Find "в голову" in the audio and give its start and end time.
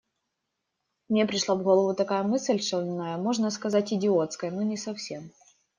1.53-1.93